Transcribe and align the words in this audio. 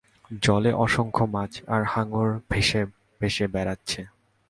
জলে 0.41 0.71
অসংখ্য 0.73 1.23
মাছ 1.25 1.51
আর 1.67 1.81
হাঙ্গর 1.83 2.29
ভেসে 2.49 2.81
ভেসে 3.21 3.45
বেড়াচ্চে। 3.47 4.01